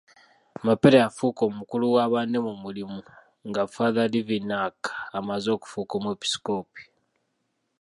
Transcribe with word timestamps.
Mapeera 0.65 0.97
yafuuka 1.03 1.41
omukulu 1.49 1.85
wa 1.95 2.05
banne 2.13 2.37
mu 2.45 2.53
mulimu, 2.63 2.99
nga 3.49 3.61
Father 3.75 4.05
Livinhac 4.13 4.79
amaze 5.19 5.47
okufuuka 5.55 5.93
Omwepiskopi. 5.99 6.83